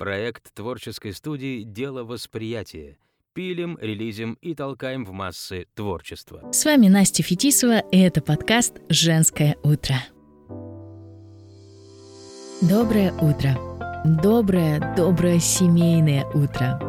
[0.00, 2.96] Проект творческой студии «Дело восприятия».
[3.34, 6.50] Пилим, релизим и толкаем в массы творчество.
[6.52, 9.96] С вами Настя Фетисова, и это подкаст «Женское утро».
[12.62, 13.58] Доброе утро.
[14.22, 16.80] Доброе, доброе семейное утро.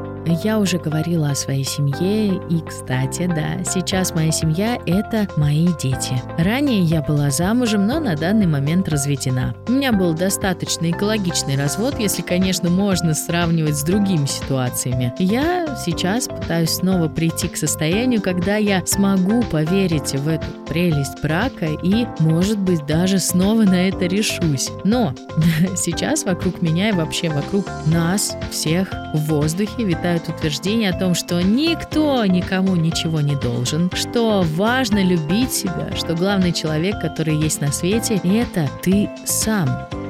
[0.44, 6.22] Я уже говорила о своей семье, и, кстати, да, сейчас моя семья— это мои дети.
[6.38, 9.54] Ранее я была замужем, но на данный момент разведена.
[9.68, 15.14] У меня был достаточно экологичный развод, если, конечно, можно сравнивать с другими ситуациями.
[15.20, 21.68] Я сейчас пытаюсь снова прийти к состоянию, когда я смогу поверить в эту прелесть брака
[21.84, 24.70] и, может быть, даже снова на это решусь.
[24.86, 25.14] Но
[25.76, 31.16] сейчас вокруг меня и вообще вокруг нас всех в воздухе витает витают утверждения о том,
[31.16, 37.62] что никто никому ничего не должен, что важно любить себя, что главный человек, который есть
[37.62, 40.01] на свете, это ты сам.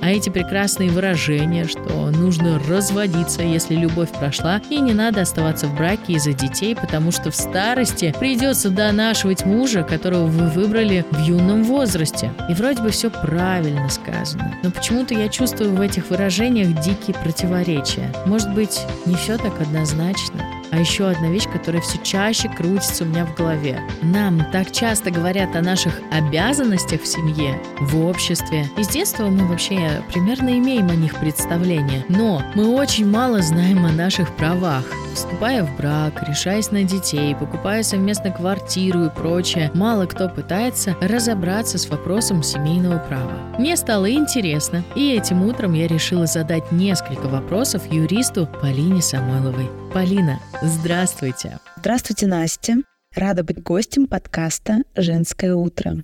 [0.00, 5.76] А эти прекрасные выражения, что нужно разводиться, если любовь прошла, и не надо оставаться в
[5.76, 11.64] браке из-за детей, потому что в старости придется донашивать мужа, которого вы выбрали в юном
[11.64, 12.32] возрасте.
[12.48, 14.54] И вроде бы все правильно сказано.
[14.62, 18.12] Но почему-то я чувствую в этих выражениях дикие противоречия.
[18.26, 20.57] Может быть, не все так однозначно?
[20.70, 23.80] А еще одна вещь, которая все чаще крутится у меня в голове.
[24.02, 28.66] Нам так часто говорят о наших обязанностях в семье, в обществе.
[28.76, 32.04] И с детства мы вообще примерно имеем о них представление.
[32.08, 34.84] Но мы очень мало знаем о наших правах.
[35.14, 41.76] Вступая в брак, решаясь на детей, покупая совместно квартиру и прочее, мало кто пытается разобраться
[41.78, 43.32] с вопросом семейного права.
[43.58, 49.68] Мне стало интересно, и этим утром я решила задать несколько вопросов юристу Полине Самойловой.
[49.92, 51.58] Полина, здравствуйте.
[51.76, 52.76] Здравствуйте, Настя.
[53.14, 56.02] Рада быть гостем подкаста «Женское утро».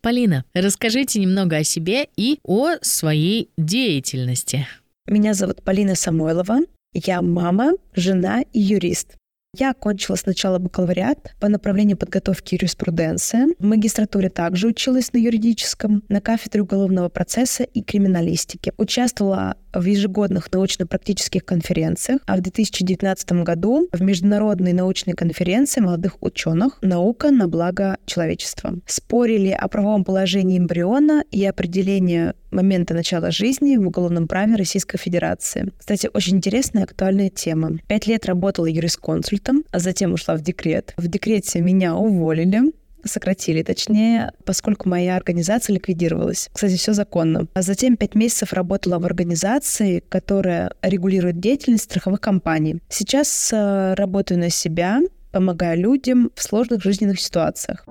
[0.00, 4.66] Полина, расскажите немного о себе и о своей деятельности.
[5.06, 6.60] Меня зовут Полина Самойлова.
[6.92, 9.16] Я мама, жена и юрист.
[9.58, 13.48] Я окончила сначала бакалавриат по направлению подготовки юриспруденция.
[13.58, 18.72] В магистратуре также училась на юридическом, на кафедре уголовного процесса и криминалистики.
[18.76, 26.78] Участвовала в ежегодных научно-практических конференциях, а в 2019 году в Международной научной конференции молодых ученых
[26.80, 28.74] «Наука на благо человечества».
[28.86, 35.70] Спорили о правовом положении эмбриона и определении момента начала жизни в уголовном праве Российской Федерации.
[35.78, 37.78] Кстати, очень интересная и актуальная тема.
[37.88, 38.66] Пять лет работала
[39.48, 40.94] юрисконсультом, а затем ушла в декрет.
[40.96, 42.72] В декрете меня уволили,
[43.04, 46.50] сократили, точнее, поскольку моя организация ликвидировалась.
[46.52, 47.46] Кстати, все законно.
[47.54, 52.80] А затем пять месяцев работала в организации, которая регулирует деятельность страховых компаний.
[52.88, 55.00] Сейчас э, работаю на себя,
[55.32, 57.86] помогаю людям в сложных жизненных ситуациях.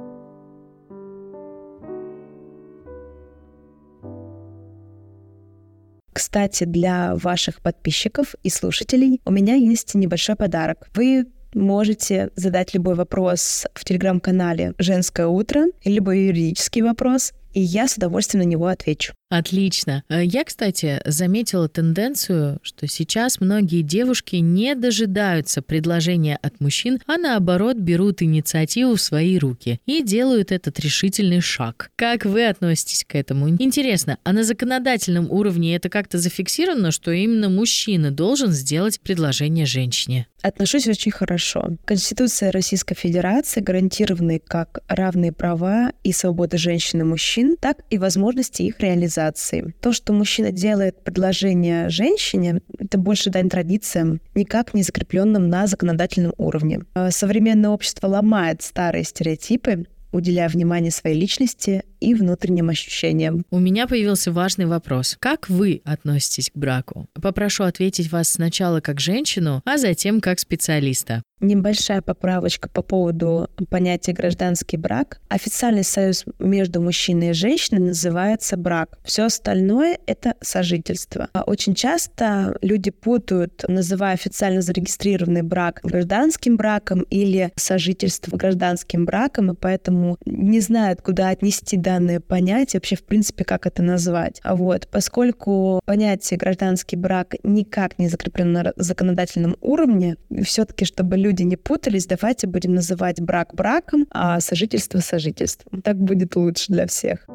[6.13, 10.89] Кстати, для ваших подписчиков и слушателей у меня есть небольшой подарок.
[10.95, 17.97] Вы можете задать любой вопрос в телеграм-канале «Женское утро», либо юридический вопрос, и я с
[17.97, 19.13] удовольствием на него отвечу.
[19.30, 20.03] Отлично.
[20.09, 27.18] Э, я, кстати, заметила тенденцию, что сейчас многие девушки не дожидаются предложения от мужчин, а
[27.18, 31.91] наоборот берут инициативу в свои руки и делают этот решительный шаг.
[31.97, 33.50] Как вы относитесь к этому?
[33.50, 40.28] Интересно, а на законодательном уровне это как-то зафиксировано, что именно мужчина должен сделать предложение женщине?
[40.41, 41.72] Отношусь очень хорошо.
[41.84, 48.64] Конституция Российской Федерации гарантированы как равные права и свободы женщин и мужчин, так и возможности
[48.64, 49.74] их реализации.
[49.81, 56.34] То, что мужчина делает предложение женщине, это больше дань традициям, никак не закрепленным на законодательном
[56.38, 56.81] уровне.
[56.94, 63.44] А современное общество ломает старые стереотипы, уделяя внимание своей личности и внутренним ощущениям.
[63.50, 65.18] У меня появился важный вопрос.
[65.19, 67.08] Как вы относитесь к браку?
[67.14, 71.24] Попрошу ответить вас сначала как женщину, а затем как специалиста.
[71.40, 75.22] Небольшая поправочка по поводу понятия гражданский брак.
[75.30, 78.98] Официальный союз между мужчиной и женщиной называется брак.
[79.03, 81.30] Все остальное— это сожительство.
[81.34, 89.51] А очень часто люди путают, называя официально зарегистрированный брак гражданским браком или сожительство гражданским браком,
[89.51, 94.40] и поэтому не знают, куда отнести данное понятие, вообще, в принципе, как это назвать.
[94.44, 101.26] А вот, поскольку понятие гражданский брак никак не закреплено на законодательном уровне, все-таки, чтобы люди
[101.44, 105.81] не путались, давайте будем называть брак браком, а сожительство сожительством.
[105.81, 107.27] Так будет лучше для всех.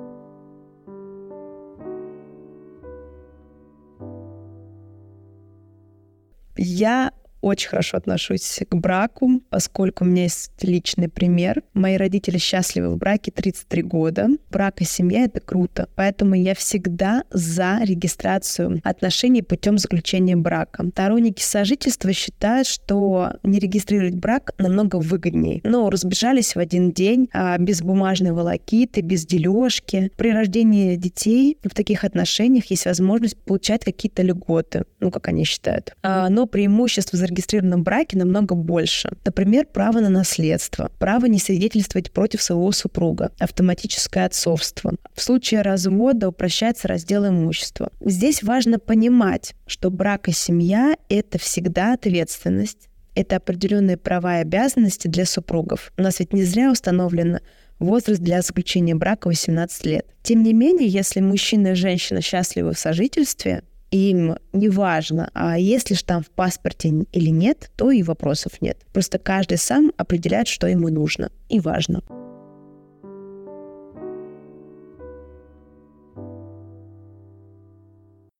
[6.56, 7.12] Я
[7.42, 11.62] очень хорошо отношусь к браку, поскольку у меня есть личный пример.
[11.74, 14.28] Мои родители счастливы в браке 33 года.
[14.50, 15.88] Брак и семья— это круто.
[15.96, 20.86] Поэтому я всегда за регистрацию отношений путем заключения брака.
[20.92, 25.60] Сторонники сожительства считают, что не регистрировать брак намного выгоднее.
[25.64, 30.12] Но разбежались в один день, а без бумажной волокиты, без дележки.
[30.16, 35.94] При рождении детей в таких отношениях есть возможность получать какие-то льготы, ну, как они считают.
[36.02, 39.11] А, но преимуществ в зарегистрированном браке намного больше.
[39.25, 44.93] Например, право на наследство, право не свидетельствовать против своего супруга, автоматическое отцовство.
[45.14, 47.90] В случае развода упрощается раздел имущества.
[48.00, 55.08] Здесь важно понимать, что брак и семья— это всегда ответственность, это определенные права и обязанности
[55.08, 55.93] для супругов.
[55.99, 57.40] У нас ведь не зря установлено
[57.79, 60.06] возраст для заключения брака 18 лет.
[60.23, 65.90] Тем не менее, если мужчина и женщина счастливы в сожительстве, им не важно, а есть
[65.90, 68.78] ли штамп в паспорте или нет, то и вопросов нет.
[68.92, 72.02] Просто каждый сам определяет, что ему нужно и важно.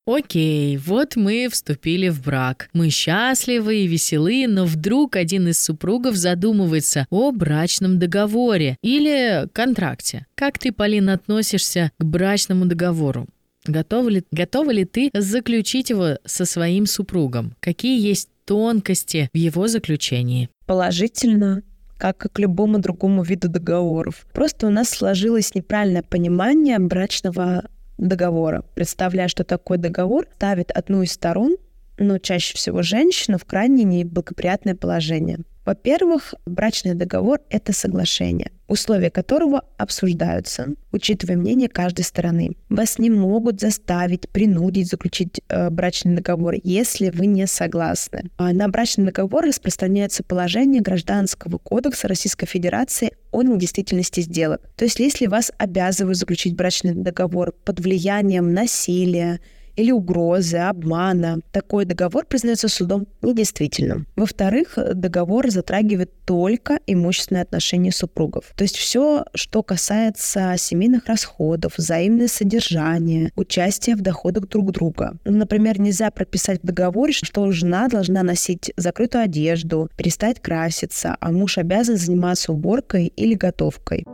[0.04, 2.69] Окей, вот мы вступили в брак.
[2.72, 10.26] Мы счастливы и веселы, но вдруг один из супругов задумывается о брачном договоре или контракте.
[10.34, 13.28] Как ты, Полина, относишься к брачному договору?
[13.67, 17.55] Готова ли, готова ли ты заключить его со своим супругом?
[17.61, 20.49] Какие есть тонкости в его заключении?
[20.67, 21.62] Положительно,
[21.97, 24.26] как и к любому другому виду договоров.
[24.32, 27.69] Просто у нас сложилось неправильное понимание брачного
[27.99, 28.64] договора.
[28.75, 31.56] Представляя, что такой договор ставит одну из сторон,
[31.99, 35.38] но чаще всего женщину, в крайне неблагоприятное положение.
[35.64, 42.56] Во-первых, брачный договор— это соглашение, условия которого обсуждаются, учитывая мнение каждой стороны.
[42.69, 48.25] Вас не могут заставить, принудить заключить э, брачный договор, если вы не согласны.
[48.38, 54.61] А на брачный договор распространяется положение Гражданского кодекса Российской Федерации о недействительности сделок.
[54.76, 59.38] То есть если вас обязывают заключить брачный договор под влиянием насилия,
[59.76, 64.06] или угрозы, обмана, такой договор признается судом недействительным.
[64.16, 68.52] Во-вторых, договор затрагивает только имущественные отношения супругов.
[68.56, 75.16] То есть все, что касается семейных расходов, взаимное содержание, участие в доходах друг друга.
[75.24, 81.58] Например, нельзя прописать в договоре, что жена должна носить закрытую одежду, перестать краситься, а муж
[81.58, 84.04] обязан заниматься уборкой или готовкой.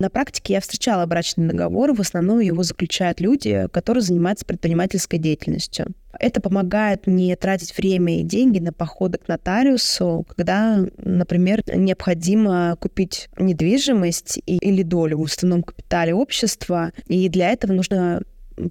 [0.00, 5.88] На практике я встречала брачный договор, в основном его заключают люди, которые занимаются предпринимательской деятельностью.
[6.18, 13.28] Это помогает не тратить время и деньги на походы к нотариусу, когда, например, необходимо купить
[13.38, 18.22] недвижимость или долю в уставном капитале общества, и для этого нужно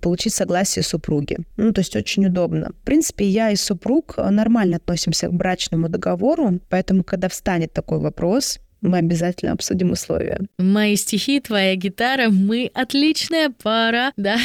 [0.02, 1.38] получить согласие супруги.
[1.58, 2.72] Ну, то есть очень удобно.
[2.82, 8.60] В принципе, я и супруг нормально относимся к брачному договору, поэтому, когда встанет такой вопрос,
[8.82, 10.42] мы обязательно обсудим условия.
[10.58, 14.38] Мои стихи, твоя гитара, мы отличная пара, да.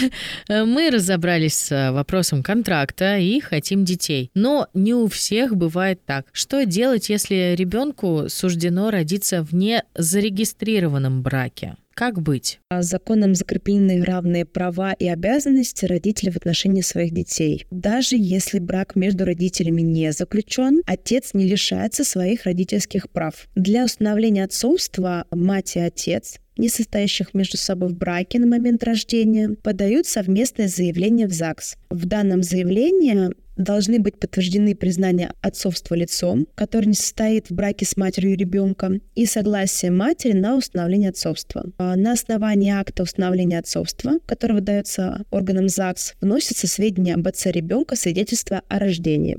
[0.49, 4.31] Мы разобрались с вопросом контракта и хотим детей.
[4.35, 6.27] Но не у всех бывает так.
[6.33, 11.77] Что делать, если ребенку суждено родиться в незарегистрированном браке?
[11.95, 12.59] Как быть?
[12.71, 17.67] А законом закреплены равные права и обязанности родителей в отношении своих детей.
[17.71, 23.49] Даже если брак между родителями не заключен, отец не лишается своих родительских прав.
[23.55, 29.51] Для установления отцовства мать и отец не состоящих между собой в браке на момент рождения,
[29.63, 31.77] подают совместное заявление в ЗАГС.
[31.91, 37.97] В данном заявлении должны быть подтверждены признание отцовства лицом, который не состоит в браке с
[37.97, 41.67] матерью ребенка, и согласие матери на установление отцовства.
[41.79, 47.97] А на основании акта установления отцовства, который выдается органам ЗАГС, вносятся сведения об отце ребенка,
[47.97, 49.37] свидетельство о рождении.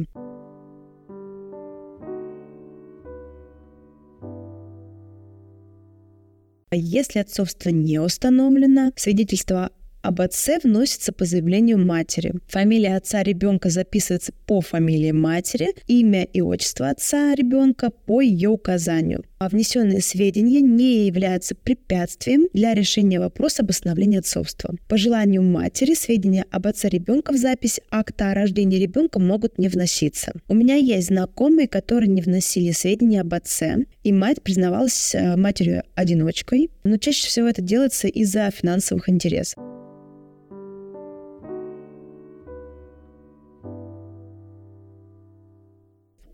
[6.71, 9.71] Если отцовство не установлено, свидетельство
[10.05, 12.35] об отце вносится по заявлению матери.
[12.47, 19.23] Фамилия отца ребенка записывается по фамилии матери, имя и отчество отца ребенка по ее указанию.
[19.37, 24.75] А внесенные сведения не являются препятствием для решения вопроса об установлении отцовства.
[24.87, 29.67] По желанию матери сведения об отце ребенка в запись акта о рождении ребенка могут не
[29.67, 30.33] вноситься.
[30.47, 36.69] У меня есть знакомые, которые не вносили сведения об отце, и мать признавалась э, матерью-одиночкой,
[36.83, 39.74] но чаще всего это делается из-за финансовых интересов.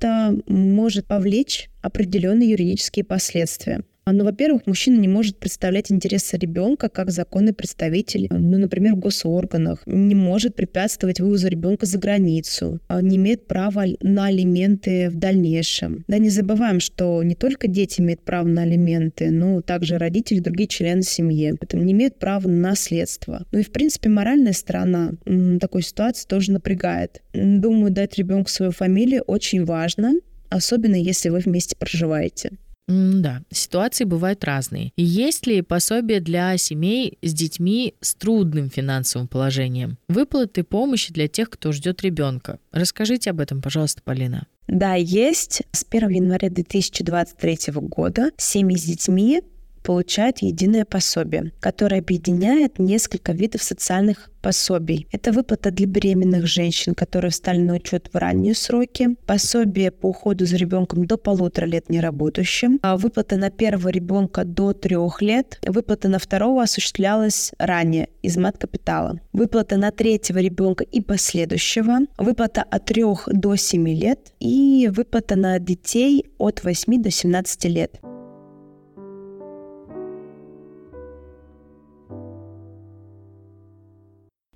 [0.01, 3.83] Это может повлечь определенные юридические последствия.
[4.03, 8.99] А, ну, во-первых, мужчина не может представлять интересы ребенка как законный представитель, ну, например, в
[8.99, 15.15] госорганах, не может препятствовать вывозу ребенка за границу, а, не имеет права на алименты в
[15.15, 16.03] дальнейшем.
[16.07, 20.41] Да не забываем, что не только дети имеют право на алименты, но также родители и
[20.41, 21.53] другие члены семьи.
[21.59, 23.45] Поэтому не имеют права на наследство.
[23.51, 25.11] Ну и, в принципе, моральная сторона
[25.59, 27.21] такой ситуации тоже напрягает.
[27.33, 30.13] Думаю, дать ребенку свою фамилию очень важно,
[30.49, 32.51] особенно если вы вместе проживаете.
[32.91, 34.91] Да, ситуации бывают разные.
[34.97, 39.97] Есть ли пособие для семей с детьми с трудным финансовым положением?
[40.09, 42.59] Выплаты помощи для тех, кто ждет ребенка.
[42.71, 44.45] Расскажите об этом, пожалуйста, Полина.
[44.67, 45.63] Да, есть.
[45.71, 49.41] С 1 января 2023 года семьи с детьми
[49.83, 55.07] получают единое пособие, которое объединяет несколько видов социальных пособий.
[55.11, 60.45] Это выплата для беременных женщин, которые встали на учет в ранние сроки, пособие по уходу
[60.45, 66.07] за ребенком до полутора лет неработающим, а выплата на первого ребенка до трех лет, выплата
[66.07, 73.27] на второго осуществлялась ранее из мат-капитала, выплата на третьего ребенка и последующего, выплата от трех
[73.31, 77.99] до семи лет и выплата на детей от 8 до 17 лет.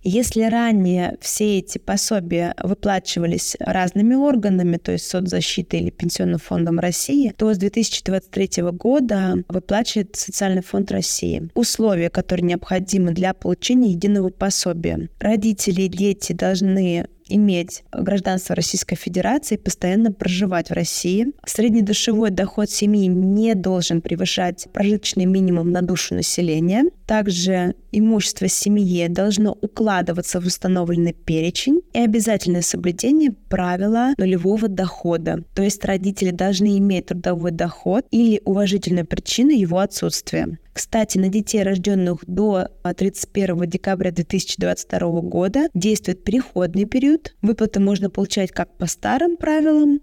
[0.08, 7.34] Если ранее все эти пособия выплачивались разными органами, то есть соцзащитой или Пенсионным фондом России,
[7.36, 11.50] то с 2023 года выплачивает Социальный фонд России.
[11.56, 15.10] Условия, которые необходимы для получения единого пособия.
[15.20, 21.28] Родители и дети должны иметь гражданство Российской Федерации, постоянно проживать в России.
[21.46, 26.86] Среднедушевой доход семьи не должен превышать прожиточный минимум на душу населения.
[27.06, 35.44] Также имущество семьи должно укладываться в установленный перечень и обязательное соблюдение правила нулевого дохода.
[35.54, 40.58] То есть родители должны иметь трудовой доход или уважительную причину его отсутствия.
[40.76, 47.34] Кстати, на детей, рожденных до 31 декабря 2022 года, действует переходный период.
[47.42, 50.02] Выплаты можно получать как по старым правилам,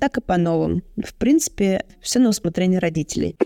[0.00, 0.82] так и по новым.
[0.96, 3.36] В принципе, все на усмотрение родителей.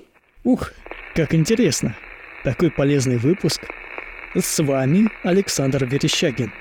[0.44, 0.72] Ух,
[1.16, 1.96] как интересно.
[2.44, 3.66] Такой полезный выпуск.
[4.40, 6.52] С вами Александр Верещагин.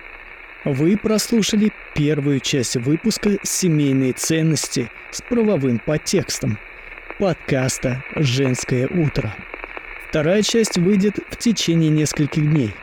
[0.65, 6.57] Вы прослушали первую часть выпуска «Семейные ценности» с правовым подтекстом
[7.19, 9.35] подкаста «Женское утро».
[10.09, 12.73] Вторая часть выйдет в течение нескольких дней.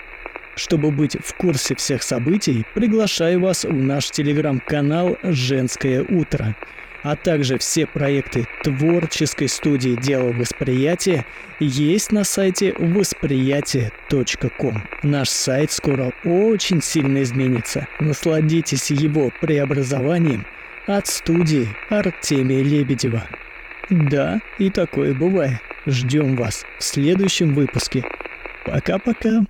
[0.54, 6.54] Чтобы быть в курсе всех событий, приглашаю вас в наш телеграм-канал «Женское утро»,
[7.02, 11.26] а также все проекты творческой студии «Дело восприятия»
[11.58, 14.84] есть на сайте восприятие.ком.
[15.02, 17.88] Наш сайт скоро очень сильно изменится.
[17.98, 20.46] Насладитесь его преобразованием
[20.86, 23.24] от студии Артемия Лебедева.
[23.90, 25.60] Да, и такое бывает.
[25.86, 28.04] Ждем вас в следующем выпуске.
[28.64, 29.46] Пока-пока.